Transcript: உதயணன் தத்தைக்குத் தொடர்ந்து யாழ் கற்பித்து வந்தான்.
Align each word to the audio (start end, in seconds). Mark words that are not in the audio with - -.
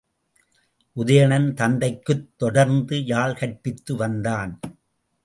உதயணன் 0.95 1.53
தத்தைக்குத் 1.53 2.27
தொடர்ந்து 2.37 3.05
யாழ் 3.05 3.33
கற்பித்து 3.33 3.95
வந்தான். 3.95 4.59